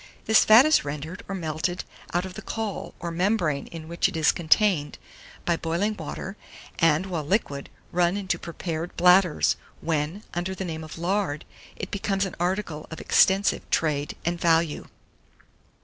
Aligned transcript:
This 0.25 0.43
fat 0.43 0.65
is 0.65 0.83
rendered, 0.83 1.21
or 1.29 1.35
melted 1.35 1.83
out 2.11 2.25
of 2.25 2.33
the 2.33 2.41
caul, 2.41 2.95
or 2.99 3.11
membrane 3.11 3.67
in 3.67 3.87
which 3.87 4.09
it 4.09 4.17
is 4.17 4.31
contained, 4.31 4.97
by 5.45 5.55
boiling 5.55 5.95
water, 5.95 6.37
and, 6.79 7.05
while 7.05 7.23
liquid, 7.23 7.69
run 7.91 8.17
into 8.17 8.39
prepared 8.39 8.97
bladders, 8.97 9.57
when, 9.79 10.23
under 10.33 10.55
the 10.55 10.65
name 10.65 10.83
of 10.83 10.97
lard, 10.97 11.45
it 11.75 11.91
becomes 11.91 12.25
an 12.25 12.33
article 12.39 12.87
of 12.89 12.99
extensive 12.99 13.69
trade 13.69 14.15
and 14.25 14.41
value. 14.41 14.87